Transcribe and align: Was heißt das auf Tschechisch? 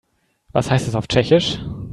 Was 0.51 0.71
heißt 0.71 0.87
das 0.87 0.95
auf 0.95 1.07
Tschechisch? 1.07 1.59